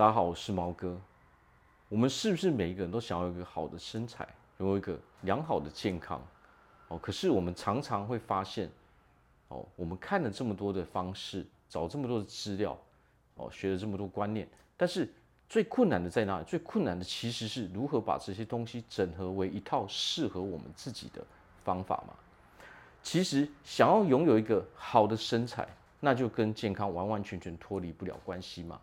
[0.00, 0.98] 大家好，我是毛哥。
[1.90, 4.26] 我们是不是每一个人都想要一个好的身材，
[4.56, 6.26] 拥有一个良好的健康？
[6.88, 8.70] 哦，可是我们常常会发现，
[9.48, 12.74] 哦，我们看了这么多的方式，找这么多的资料，
[13.34, 15.06] 哦，学了这么多观念，但是
[15.50, 16.44] 最困难的在哪里？
[16.46, 21.22] 最困难的其实是如何把这些东西整合为一套适合我们自己的
[21.62, 22.14] 方法嘛。
[23.02, 25.68] 其实想要拥有一个好的身材，
[26.00, 28.80] 那就跟健康完完全全脱离不了关系嘛。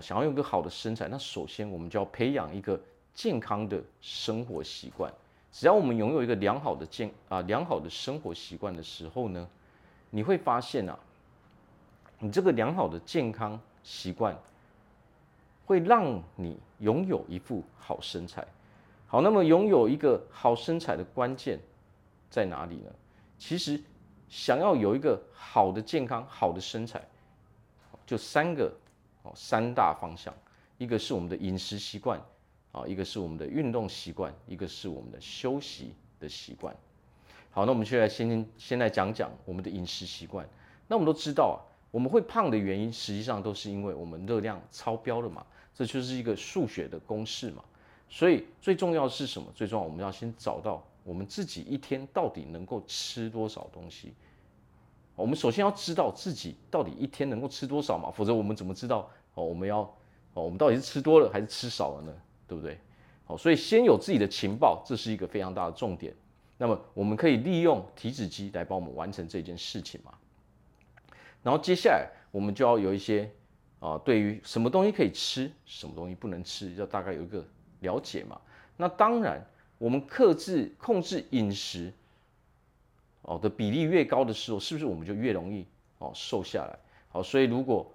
[0.00, 2.80] 想要有个好的身材，那首先我们就要培养一个
[3.14, 5.12] 健康的生活习惯。
[5.52, 9.48] 只要我们拥有一个良好的健啊良好的生活习惯的时候呢，
[10.10, 10.98] 你会发现啊，
[12.18, 14.36] 你这个良好的健康习惯
[15.64, 18.44] 会让你拥有一副好身材。
[19.06, 21.58] 好，那么拥有一个好身材的关键
[22.28, 22.90] 在哪里呢？
[23.38, 23.80] 其实
[24.28, 27.00] 想要有一个好的健康、好的身材，
[28.04, 28.72] 就三个。
[29.24, 30.32] 哦，三大方向，
[30.78, 32.18] 一个是我们的饮食习惯，
[32.72, 36.74] 啊，一个是我们的运动习惯，一个是我们的休息的习惯。
[37.50, 40.48] 好，那我们现在先先来讲讲我们的饮食习惯。
[40.86, 41.58] 那我们都知道啊，
[41.90, 47.64] 我们会胖的原因，实际上都是因为我们热量超标了嘛，这就是一个数学的公式嘛。
[48.10, 49.50] 所以最重要的是什么？
[49.54, 54.12] 最重要我们要先找到我们自己一天到底能够吃多少东西。
[55.16, 59.44] 我们首先要知道自己到底一天能够吃多少嘛，否则我们怎么知道哦？
[59.44, 59.80] 我们要
[60.34, 62.14] 哦，我们到底是吃多了还是吃少了呢？
[62.48, 62.78] 对不对？
[63.24, 66.14] 好，所以先有自己的情报，这是一个非常大的重点。
[66.58, 70.12] 那么我们可以利用体脂机来帮我们完成这件事情嘛。
[71.42, 73.30] 然后接下来我们就要有一些
[73.80, 77.44] 啊，对于什么东西可以吃，什么东西不能吃，要大概有一个
[77.80, 78.40] 了解嘛。
[78.76, 79.44] 那当然，
[79.78, 81.92] 我们克制控制饮食。
[83.26, 86.78] 哦的比例越高的时候，是不是我们就越容易哦瘦下来？
[87.08, 87.90] 好，所以如果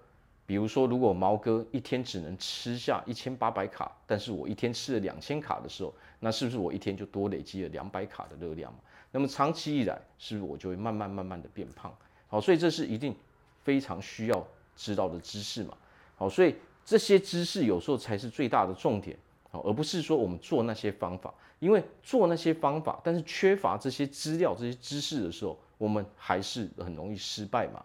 [0.50, 8.80] 比如说，如果毛哥一天只能吃下一千八百卡，但是我一天吃了两千卡的时候，那是不是我一天就多累积了两百卡的热量嘛？
[9.12, 11.96] 那么长期以来，是不是我就会慢慢慢慢的变胖？
[12.26, 13.14] 好，所以这是一定
[13.62, 14.44] 非常需要
[14.74, 15.76] 知道的知识嘛。
[16.16, 19.16] 好，所以这些知识有时候才是最大的重点。
[19.52, 27.84] 好而不是说我们做那些方法，因为做那些方法，但是缺乏这些资料、这些知识的时候，我们还是很容易失败嘛。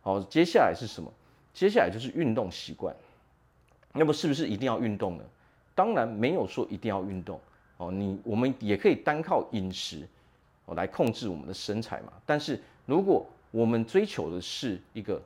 [0.00, 1.12] 好，接下来是什么？
[1.58, 2.94] 接下来就是运动习惯。
[3.92, 5.24] 那么是不是一定要运动呢？
[5.74, 7.40] 当然没有说一定要运动
[7.78, 7.90] 哦。
[7.90, 10.06] 你我们也可以单靠饮食
[10.66, 12.12] 哦来控制我们的身材嘛。
[12.24, 15.20] 但是如果我们追求的是一个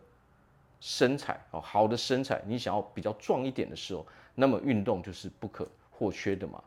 [0.81, 4.07] 身材哦，好的身材，你想要比较壮一点的时候。
[4.35, 6.65] 那么运动就是不可或缺的嘛，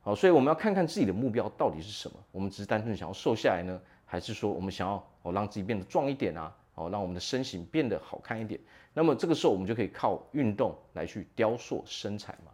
[0.00, 2.16] 好，所以我们要看看自己的目标到底是什么。
[2.32, 8.58] 我们只是单纯想要瘦下来呢，还是说我们想要哦让自己变得壮一点啊，哦让我们的身形变得好看一点？
[8.94, 12.50] 那么这个时候我们就可以靠运动来去雕塑身材嘛。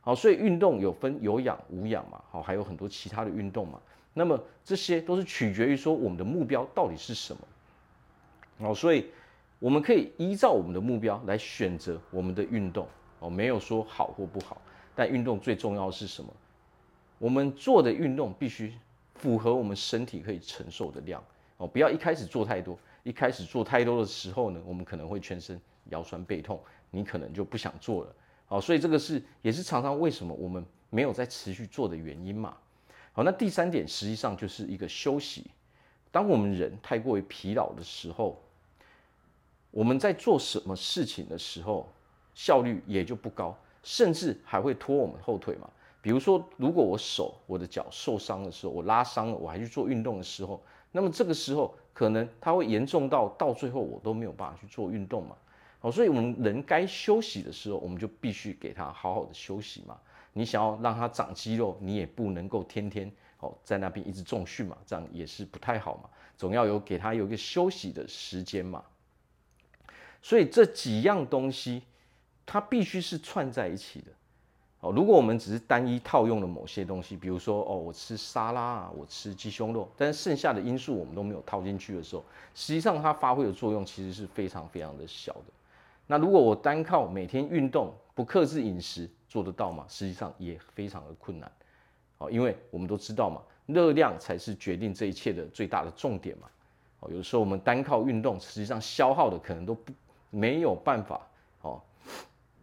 [0.00, 3.78] 好，所以运动有分有氧无氧嘛，好，还有很多其他的运动嘛。
[4.14, 7.42] 那么这些都是取决于说我们的目标到底是什么。
[8.60, 9.10] 好，所以
[9.58, 12.88] 我们可以依照我们的目标来选择我们的运动。
[13.20, 14.60] 哦，没有说好或不好，
[14.94, 16.32] 但运动最重要的是什么？
[17.18, 18.72] 我们做的运动必须
[19.16, 21.22] 符合我们身体可以承受的量
[21.58, 28.14] 哦，不要一开始做太多，一开始做太多的时候呢，我们可能会全身腰酸背痛，你可能就不想做了。
[28.46, 32.56] 好，所以这个是也是常常为什么我们没有在持续做的原因嘛。
[33.12, 35.50] 好，那第三点实际上就是一个休息。
[36.12, 38.40] 当我们人太过于疲劳的时候，
[39.70, 41.88] 我们在做什么事情的时候，
[42.34, 45.70] 效率也就不高，甚至还会拖我们后腿嘛。
[46.02, 50.60] 比如说，如果我手、我的脚受伤的时候，我拉伤了，我还去做运动的时候，
[50.92, 55.36] 那么这个时候可能它会严重到到最后我都没有办法去做运动嘛。
[55.78, 59.98] 好，所以我们人该休息的时候，我们就必须给他好好的休息嘛。
[60.32, 66.10] 你想要让他长肌肉，你也不能够天天哦在那边一直重训嘛，这样也是不太好嘛。
[66.36, 68.84] 总要有给他有一个休息的时间嘛。
[70.22, 71.82] 所以这几样东西。
[72.46, 74.10] 它必须是串在一起的，
[74.80, 74.92] 哦。
[74.92, 82.24] 如果我们只是单一套用了某些东西，比如说哦，我吃沙拉啊，我吃鸡胸肉，但是剩下的因素我们都没有套进去的时候，
[82.54, 85.44] 实际上它发挥的作用其实是非常非常的小的。
[86.06, 89.84] 那如果我单靠每天运动，不克制饮食，做得到吗？
[89.88, 91.50] 实际上也非常的困难，
[92.18, 96.48] 哦，因为我们都知道嘛，热量才是决定这一切的最大的重点嘛。
[96.98, 99.92] 哦，有时候我们单靠运动，实际上消耗的可能都不
[100.30, 101.20] 没有办法，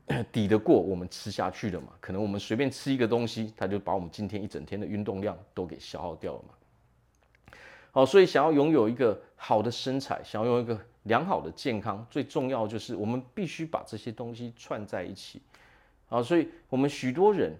[0.31, 1.89] 抵得过我们吃下去的嘛？
[1.99, 7.57] 可能我们随便吃一个东西，它就把我们今天一整天的运动量都给消耗掉了嘛。
[7.91, 15.41] 好，所以想要拥有一个好的身材，想要拥有一个良好的健康最重要就是我们必须把这些东西串在一起
[16.07, 17.53] 啊，所以我们许多人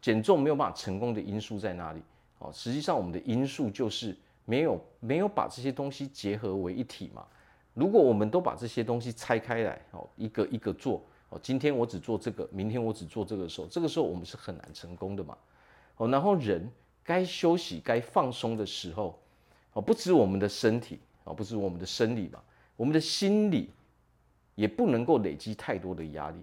[0.00, 2.00] 减重没有办法成功的因素在哪里？
[2.38, 4.16] 哦，实际上我们的因素就是
[4.46, 7.26] 没有没有把这些东西结合为一体嘛。
[7.74, 15.36] 如果我们都把这些东西拆开来，哦，一个一个做，哦，今天我只做这个，明天我只做这个时候，这个时候我们是很难成功的嘛。
[15.96, 16.70] 哦，然后人
[17.02, 19.18] 该休息、该放松的时候，
[19.72, 22.40] 哦，不止我们的身体，哦，不止我们的生理嘛，
[22.76, 23.70] 我们的心理
[24.54, 26.36] 也不能够累积太多的压力。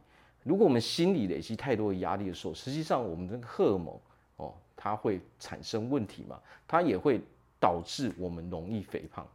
[0.43, 3.97] 如果我们心理累积太多的压力的时候，实际上我们的荷尔蒙，
[4.35, 6.37] 哦，它会产生问题嘛，
[6.67, 7.21] 它也会
[7.59, 9.25] 导致我们容易肥胖。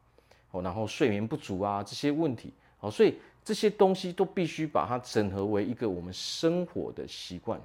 [0.50, 7.60] 哦然后睡眠不足啊，这些问题，好，所以这些东西都必须把它整合为一个我们生活的习惯。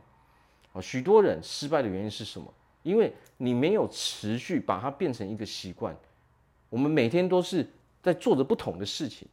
[0.74, 2.54] 哦，许多人失败的原因是什么？
[2.83, 5.95] 因为你没有持续把它变成一个习惯。
[6.69, 7.68] 我们每天都是
[8.01, 9.27] 在做着不同的事情，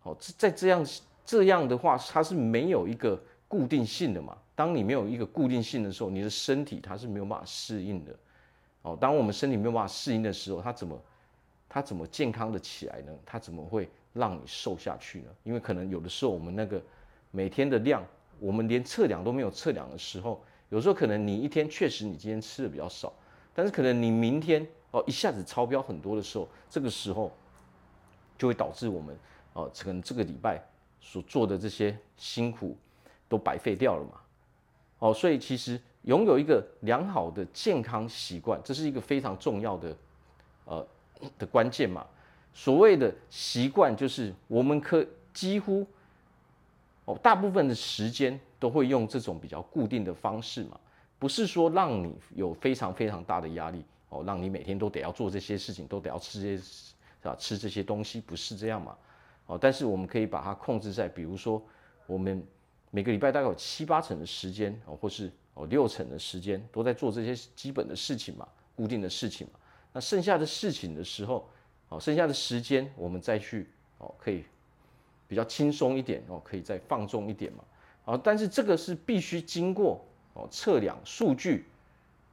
[0.00, 0.86] 好，在这样
[1.24, 4.36] 这样的话，它是没有一个固定性的嘛。
[4.54, 8.14] 当你没有一个固定性的时候，你的身体它是没有办法适应的。
[8.82, 11.00] 哦，当我们身体没有办法适应的时候，它怎么？
[11.68, 13.12] 它怎么健康的起来呢？
[13.24, 15.30] 它怎么会让你瘦下去呢？
[15.42, 16.80] 因为可能有的时候我们那个
[17.30, 18.02] 每天的量，
[18.38, 23.12] 我们连测量都没有测量的时候，有时候可能你一天确实你今天吃的比较少，
[23.52, 27.30] 但是可能你明天哦一下子超标很多的时候，这个时候
[28.38, 29.14] 就会导致我们
[29.52, 30.62] 哦可能这个礼拜
[31.00, 32.76] 所做的这些辛苦
[33.28, 34.20] 都白费掉了嘛。
[35.00, 39.96] 哦，所以其实拥有一个良好的健康习惯，这是一个非常重要的
[40.64, 40.86] 呃。
[41.38, 42.06] 的关键嘛，
[42.52, 45.86] 所谓的习惯就是我们可几乎
[47.04, 50.78] 哦大部分的时间都会用这种比较固定的方式嘛，
[51.18, 57.36] 不是说让你有非常非常大的压力哦，让你每天都得要做这些事情，都得要吃这些是吧？
[57.38, 58.96] 吃这些东西不是这样嘛？
[59.46, 61.62] 哦，但是我们可以把它控制在，比如说
[62.06, 62.42] 我们
[62.90, 69.58] 每个礼拜大概有七八成的时间哦，或是哦六成的时间都在做这些基本的事情嘛，固定的事情嘛。
[69.96, 71.48] 那剩下的事情的时候，
[71.88, 73.66] 哦，剩下的时间我们再去
[73.96, 74.44] 哦，可以
[75.26, 77.64] 比较轻松一点哦，可以再放纵一点嘛，
[78.04, 80.04] 啊，但是这个是必须经过
[80.34, 81.64] 哦测量数据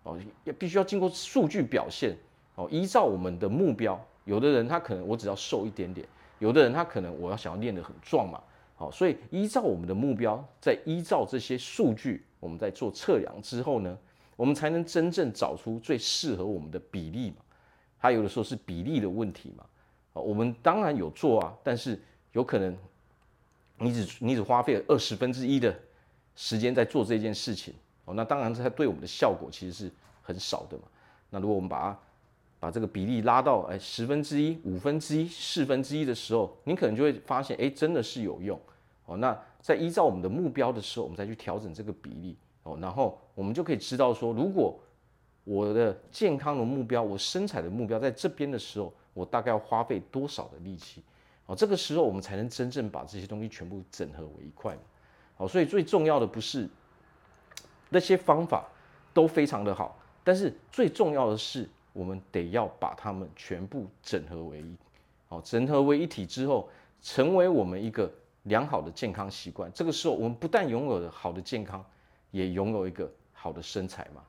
[0.03, 2.17] 哦，也必须要经过数据表现
[2.55, 6.05] 哦，依照我们的目标，有的人他可能我只要瘦一点点，
[6.39, 8.43] 有的人他可能我要想要练得很壮嘛，
[8.75, 13.97] 好，所以依照我们的目标，再依照这些数据，我们在做测量之后呢，
[14.35, 17.37] 我们才能真正找出最适合我们的比例嘛。
[18.03, 19.63] 它有的时候是比例的问题嘛，
[20.11, 21.97] 啊，我们当然有做啊，但是
[22.33, 22.77] 有可能
[23.77, 25.73] 你只你只花费了二十分之一的
[26.35, 27.73] 时间在做这件事情，
[28.03, 29.91] 哦，那当然它对我们的效果其实是
[30.21, 30.83] 很少的嘛。
[31.29, 31.99] 那如果我们把它
[32.59, 38.59] 把这个比例拉到哎十分之一、五分之一、四分之一的时候，你可能就会发现哎真的是有用
[39.05, 39.15] 哦。
[39.15, 44.77] 那在依照我们的目标的时候，我们再去调整这个比例哦，然后我们就可以知道说如果。
[45.43, 51.03] 我的健康的目标，我身材的目标，在这边的时候，我大概要花费多少的力气？
[51.45, 54.77] 哦，这个时候我们才能真正把这些东西全部整合为一块。
[55.35, 56.69] 好，所以最重要的不是
[57.89, 58.65] 那些方法
[59.13, 64.75] 都非常的好，但是最重要的是，我们得要把它们全部整合为一。
[65.27, 66.69] 好，整合为一体之后，
[67.01, 68.09] 成为我们一个
[68.43, 69.69] 良好的健康习惯。
[69.73, 71.83] 这个时候，我们不但拥有了好的健康，
[72.31, 74.23] 也拥有一个好的身材嘛。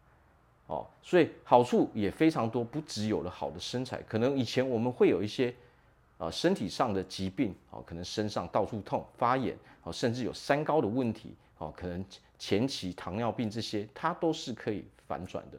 [0.67, 5.55] 哦，所以好处也非常多，不只有了好的身材，可能以前我们会有一些
[6.17, 12.03] 啊、身体上的疾病，哦，可能身上到处痛、发炎，哦，甚至有三高的问题，哦，可能
[12.39, 15.59] 前期糖尿病这些，它都是可以反转的，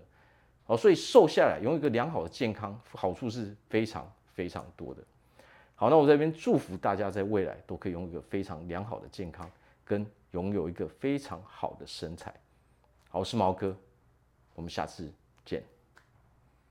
[0.66, 5.04] 哦，所以瘦下来，拥有一个良好的健康，好处是非常非常多的。
[5.76, 9.48] 好，那我这边祝福大家在未来都可以拥有一个非常良好的健康，
[9.84, 12.34] 跟拥有一个非常好的身材。
[13.10, 13.76] 好，我是毛哥。
[14.56, 15.14] 我们下次
[15.46, 15.64] 见。